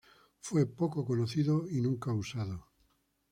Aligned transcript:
Fue 0.39 0.65
poco 0.65 1.05
conocido 1.05 1.69
y 1.69 1.79
nunca 1.79 2.11
usado. 2.11 2.71